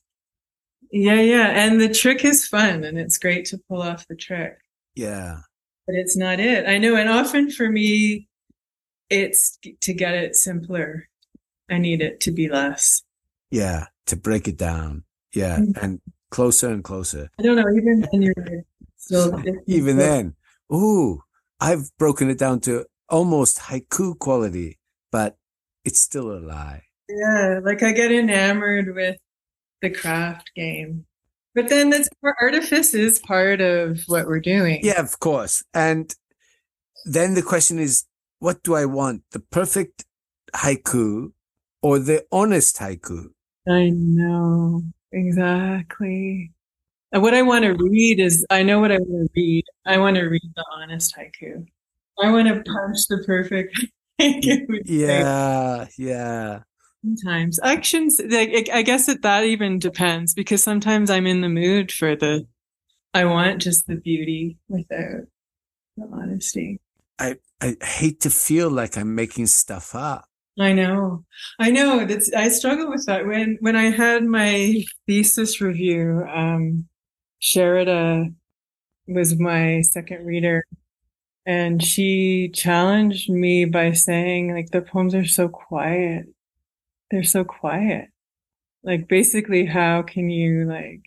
[0.92, 1.48] Yeah, yeah.
[1.50, 4.58] And the trick is fun and it's great to pull off the trick.
[4.96, 5.42] yeah.
[5.86, 6.68] But it's not it.
[6.68, 6.96] I know.
[6.96, 8.28] And often for me,
[9.10, 11.10] it's to get it simpler.
[11.68, 13.02] I need it to be less.
[13.50, 13.88] Yeah.
[14.06, 15.04] To break it down.
[15.34, 15.58] Yeah.
[15.58, 15.78] Mhm.
[15.84, 17.30] And closer and closer.
[17.40, 18.64] I don't know, even when you're
[18.98, 20.36] still Even then,
[20.72, 21.24] ooh,
[21.60, 24.80] I've broken it down to almost haiku quality,
[25.12, 25.38] but
[25.84, 26.84] it's still a lie.
[27.10, 29.18] Yeah, like I get enamored with
[29.82, 31.06] the craft game.
[31.56, 32.10] But then that's
[32.42, 34.80] artifice is part of what we're doing.
[34.84, 35.64] Yeah, of course.
[35.74, 36.14] And
[37.06, 38.06] then the question is,
[38.40, 39.24] what do I want?
[39.32, 40.06] The perfect
[40.56, 41.32] haiku
[41.82, 43.30] or the honest haiku?
[43.68, 44.84] I know.
[45.12, 46.52] Exactly.
[47.12, 49.66] What I want to read is I know what I want to read.
[49.86, 51.66] I want to read the honest haiku.
[52.22, 53.80] I want to punch the perfect
[54.22, 54.82] haiku.
[54.86, 56.60] Yeah, yeah.
[57.04, 61.92] Sometimes actions, like, I guess that that even depends because sometimes I'm in the mood
[61.92, 62.46] for the,
[63.14, 65.22] I want just the beauty without
[65.96, 66.82] the honesty.
[67.18, 70.26] I, I hate to feel like I'm making stuff up.
[70.60, 71.24] I know.
[71.58, 72.06] I know.
[72.06, 73.26] That's I struggle with that.
[73.26, 76.89] When when I had my thesis review, um
[77.42, 78.34] Sherida
[79.08, 80.66] was my second reader
[81.46, 86.26] and she challenged me by saying like the poems are so quiet.
[87.10, 88.10] They're so quiet.
[88.84, 91.02] Like basically how can you like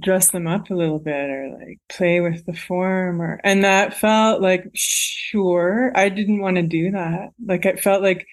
[0.00, 3.94] dress them up a little bit or like play with the form or and that
[3.94, 7.30] felt like sure I didn't want to do that.
[7.42, 8.26] Like it felt like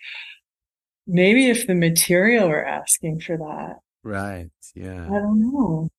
[1.08, 3.78] maybe if the material were asking for that.
[4.04, 4.50] Right.
[4.76, 5.90] Yeah i don't know.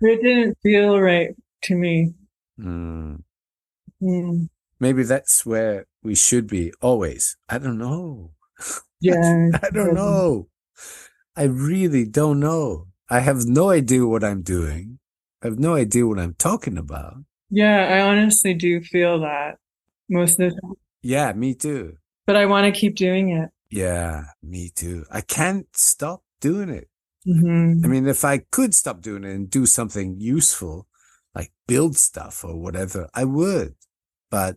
[0.00, 1.34] It didn't feel right
[1.64, 2.14] to me.
[2.60, 3.22] Mm.
[4.02, 4.48] Mm.
[4.80, 7.36] Maybe that's where we should be always.
[7.48, 8.32] I don't know.
[9.00, 9.50] Yeah.
[9.62, 10.48] I don't know.
[11.36, 12.88] I really don't know.
[13.08, 14.98] I have no idea what I'm doing.
[15.40, 17.18] I have no idea what I'm talking about.
[17.48, 19.58] Yeah, I honestly do feel that
[20.10, 20.74] most of the time.
[21.00, 21.96] Yeah, me too.
[22.26, 23.50] But I want to keep doing it.
[23.70, 25.04] Yeah, me too.
[25.12, 26.88] I can't stop doing it.
[27.28, 30.86] Hmm I mean, if I could stop doing it and do something useful,
[31.34, 33.74] like build stuff or whatever, I would.
[34.30, 34.56] But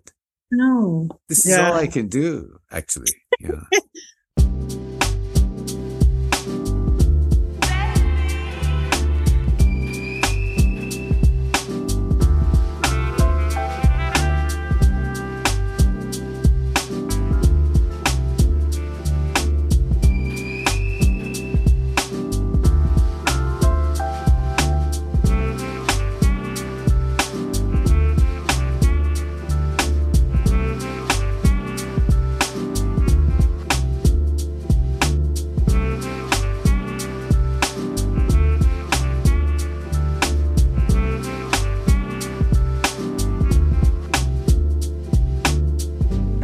[0.51, 1.07] No.
[1.29, 3.13] this is all I can do, actually.
[3.39, 3.61] Yeah.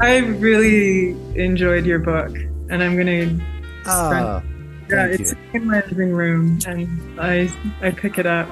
[0.07, 2.33] I really enjoyed your book
[2.69, 3.43] and I'm going to
[3.85, 4.41] Ah,
[4.89, 5.37] Yeah, it's you.
[5.53, 7.51] in my living room, and I
[7.81, 8.47] I pick it up,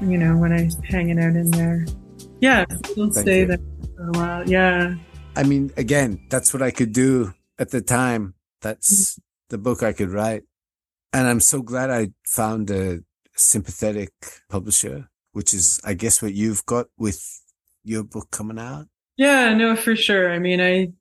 [0.00, 1.86] you know, when I'm hanging out in there.
[2.40, 3.46] Yeah, it'll Thank stay you.
[3.46, 3.58] there
[3.96, 4.48] for a while.
[4.48, 4.94] Yeah,
[5.34, 8.34] I mean, again, that's what I could do at the time.
[8.62, 9.18] That's
[9.50, 10.44] the book I could write.
[11.12, 13.00] And I'm so glad I found a
[13.34, 14.12] sympathetic
[14.48, 17.18] publisher, which is, I guess, what you've got with
[17.82, 18.86] your book coming out.
[19.16, 20.32] Yeah, no, for sure.
[20.32, 20.92] I mean, I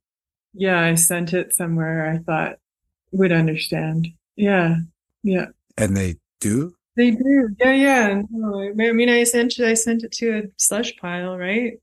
[0.54, 2.58] yeah, I sent it somewhere I thought
[3.12, 4.08] would understand.
[4.36, 4.78] Yeah,
[5.24, 5.48] yeah,
[5.78, 6.76] And they do.
[6.96, 7.50] they do.
[7.60, 8.22] Yeah, yeah.
[8.30, 11.74] No, I mean, I sent I sent it to a slush pile, right?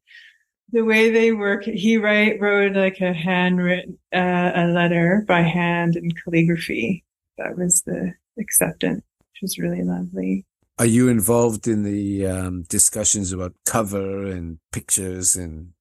[0.72, 5.96] The way they work, he write wrote like a handwritten uh, a letter by hand
[5.96, 7.04] in calligraphy.
[7.36, 10.46] That was the acceptance, which was really lovely.
[10.78, 15.72] Are you involved in the um, discussions about cover and pictures and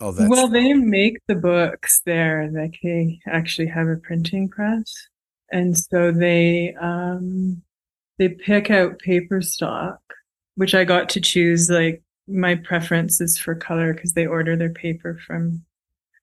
[0.00, 0.28] all that?
[0.28, 2.50] well, they make the books there.
[2.52, 4.92] Like they actually have a printing press,
[5.50, 7.62] and so they um
[8.18, 10.00] they pick out paper stock,
[10.56, 11.68] which I got to choose.
[11.70, 15.64] Like my preference is for color because they order their paper from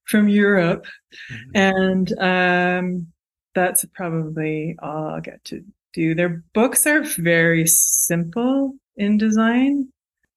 [0.05, 0.85] from Europe,
[1.31, 1.51] Mhm.
[1.55, 3.07] and um
[3.55, 5.63] that's probably all I'll get to
[5.93, 6.13] do.
[6.13, 9.87] Their books are very simple in design,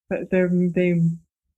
[0.08, 1.00] but they're they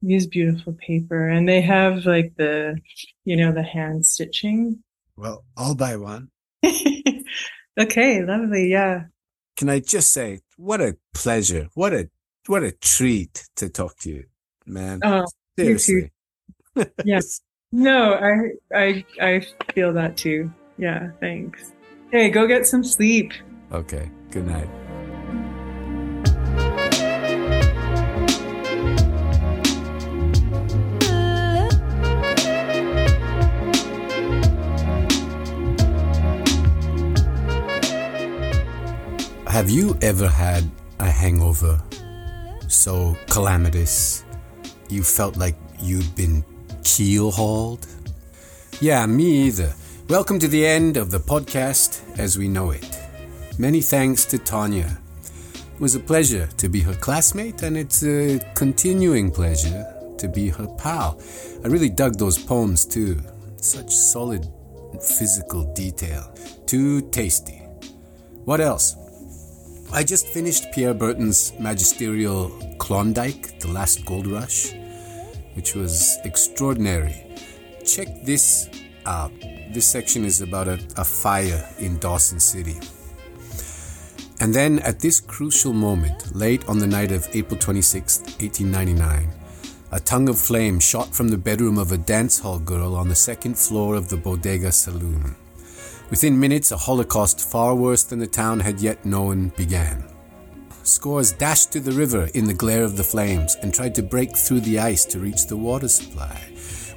[0.03, 2.79] use beautiful paper and they have like the
[3.25, 4.83] you know the hand stitching.
[5.17, 6.31] Well, I'll buy one.
[7.79, 8.71] okay, lovely.
[8.71, 9.05] Yeah.
[9.57, 11.69] Can I just say, what a pleasure.
[11.75, 12.09] What a,
[12.47, 14.25] what a treat to talk to you,
[14.67, 15.01] man.
[15.05, 15.27] Oh.
[15.59, 16.11] Seriously.
[17.05, 17.21] Yeah.
[17.73, 20.51] No, I I I feel that too.
[20.79, 21.73] Yeah, thanks.
[22.11, 23.33] Hey, go get some sleep.
[23.73, 24.11] Okay.
[24.31, 24.69] Good night.
[39.61, 40.65] Have you ever had
[41.01, 41.79] a hangover
[42.67, 44.25] so calamitous
[44.89, 46.43] you felt like you'd been
[46.83, 47.87] keel hauled?
[48.81, 49.75] Yeah, me either.
[50.09, 52.99] Welcome to the end of the podcast as we know it.
[53.59, 54.97] Many thanks to Tonya.
[55.75, 59.85] It was a pleasure to be her classmate, and it's a continuing pleasure
[60.17, 61.21] to be her pal.
[61.63, 63.21] I really dug those poems too.
[63.59, 64.49] Such solid
[65.03, 66.35] physical detail.
[66.65, 67.59] Too tasty.
[68.47, 68.97] What else?
[69.93, 74.73] I just finished Pierre Berton's magisterial Klondike, The Last Gold Rush,
[75.55, 77.27] which was extraordinary.
[77.85, 78.69] Check this
[79.05, 79.33] out.
[79.73, 82.79] This section is about a, a fire in Dawson City.
[84.39, 89.29] And then at this crucial moment, late on the night of April 26, 1899,
[89.91, 93.15] a tongue of flame shot from the bedroom of a dance hall girl on the
[93.17, 95.35] second floor of the Bodega Saloon.
[96.11, 100.05] Within minutes, a holocaust far worse than the town had yet known began.
[100.83, 104.37] Scores dashed to the river in the glare of the flames and tried to break
[104.37, 106.37] through the ice to reach the water supply.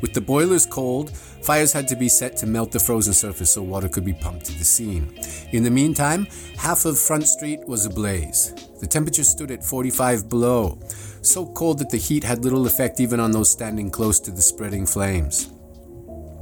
[0.02, 3.62] With the boilers cold, fires had to be set to melt the frozen surface so
[3.62, 5.16] water could be pumped to the scene.
[5.52, 6.26] In the meantime,
[6.58, 8.54] half of Front Street was ablaze.
[8.82, 10.80] The temperature stood at 45 below,
[11.22, 14.42] so cold that the heat had little effect even on those standing close to the
[14.42, 15.53] spreading flames.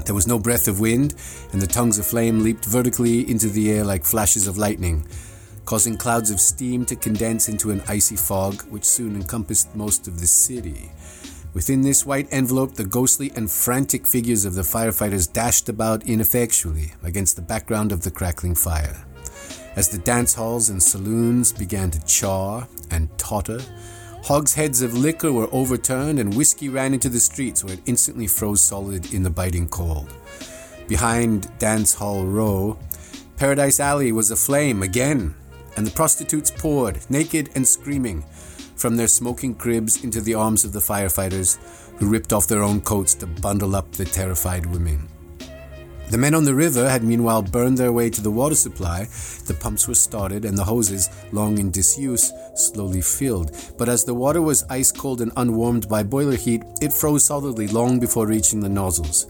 [0.05, 1.15] There was no breath of wind,
[1.51, 5.05] and the tongues of flame leaped vertically into the air like flashes of lightning,
[5.65, 10.19] causing clouds of steam to condense into an icy fog, which soon encompassed most of
[10.19, 10.91] the city.
[11.53, 16.93] Within this white envelope, the ghostly and frantic figures of the firefighters dashed about ineffectually
[17.03, 19.05] against the background of the crackling fire.
[19.75, 23.61] As the dance halls and saloons began to char and totter,
[24.23, 28.61] hogsheads of liquor were overturned and whiskey ran into the streets where it instantly froze
[28.61, 30.13] solid in the biting cold.
[30.87, 32.77] Behind Dance Hall Row,
[33.37, 35.33] Paradise Alley was aflame again,
[35.75, 38.23] and the prostitutes poured, naked and screaming,
[38.75, 41.57] from their smoking cribs into the arms of the firefighters,
[41.97, 45.07] who ripped off their own coats to bundle up the terrified women.
[46.11, 49.07] The men on the river had meanwhile burned their way to the water supply.
[49.45, 53.55] The pumps were started and the hoses, long in disuse, slowly filled.
[53.77, 57.69] But as the water was ice cold and unwarmed by boiler heat, it froze solidly
[57.69, 59.25] long before reaching the nozzles.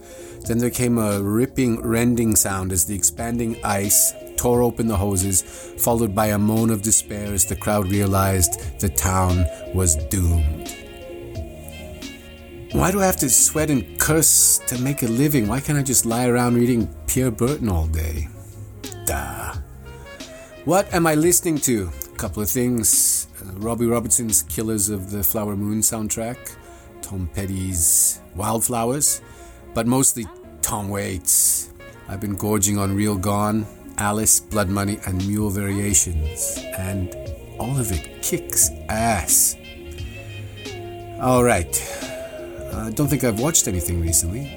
[0.48, 5.42] Then there came a ripping, rending sound as the expanding ice tore open the hoses,
[5.78, 10.81] followed by a moan of despair as the crowd realized the town was doomed.
[12.72, 15.46] Why do I have to sweat and curse to make a living?
[15.46, 18.28] Why can't I just lie around reading Pierre Berton all day?
[19.04, 19.52] Duh.
[20.64, 21.90] What am I listening to?
[22.14, 23.28] A couple of things.
[23.42, 26.56] Uh, Robbie Robertson's Killers of the Flower Moon soundtrack,
[27.02, 29.20] Tom Petty's Wildflowers,
[29.74, 30.26] but mostly
[30.62, 31.74] Tom Waits.
[32.08, 33.66] I've been gorging on Real Gone,
[33.98, 37.14] Alice, Blood Money, and Mule Variations, and
[37.58, 39.56] all of it kicks ass.
[41.20, 42.08] All right.
[42.72, 44.50] I don't think I've watched anything recently.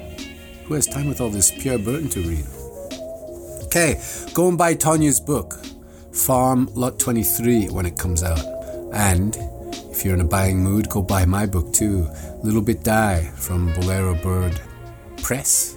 [0.64, 2.46] Who has time with all this Pierre Berton to read?
[3.66, 4.00] Okay,
[4.32, 5.54] go and buy Tonya's book,
[6.12, 8.44] Farm Lot 23, when it comes out.
[8.92, 9.36] And
[9.90, 12.08] if you're in a buying mood, go buy my book too,
[12.42, 14.58] Little Bit Die from Bolero Bird
[15.22, 15.76] Press.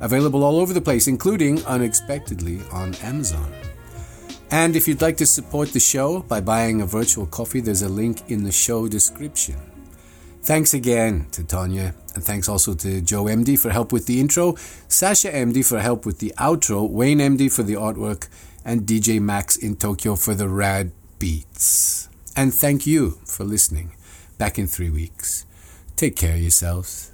[0.00, 3.52] Available all over the place, including unexpectedly on Amazon.
[4.50, 7.88] And if you'd like to support the show by buying a virtual coffee, there's a
[7.88, 9.56] link in the show description.
[10.42, 14.56] Thanks again to Tonya, and thanks also to Joe Emde for help with the intro,
[14.88, 18.28] Sasha Emde for help with the outro, Wayne Emde for the artwork,
[18.64, 20.90] and DJ Max in Tokyo for the rad
[21.20, 22.08] beats.
[22.36, 23.94] And thank you for listening.
[24.36, 25.46] Back in three weeks.
[25.94, 27.12] Take care of yourselves.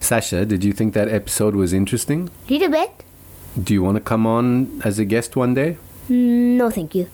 [0.00, 2.30] Sasha, did you think that episode was interesting?
[2.48, 3.04] Little bit?
[3.62, 5.76] Do you want to come on as a guest one day?
[6.08, 7.08] Mm, no, thank you.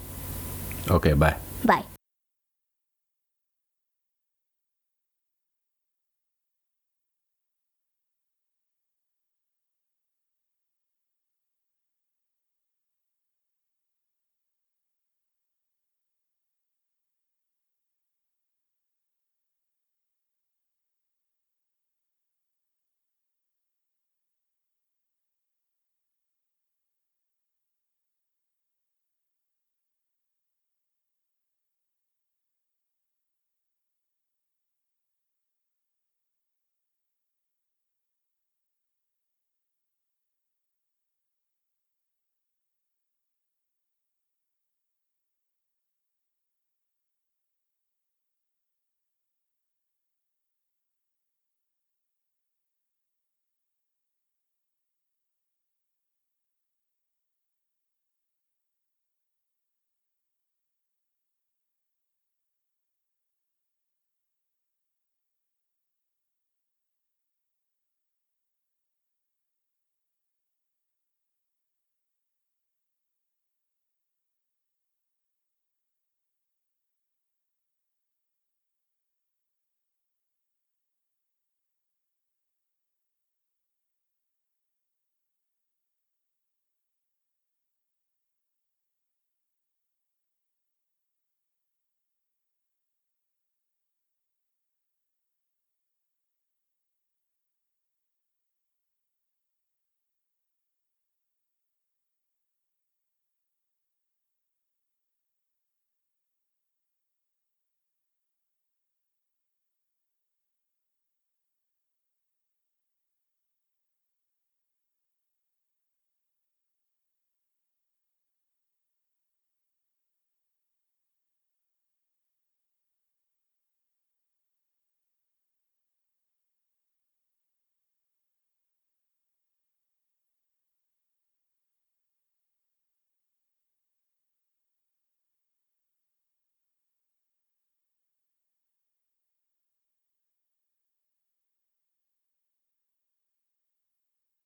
[0.89, 1.37] Okay, bye.
[1.65, 1.85] Bye.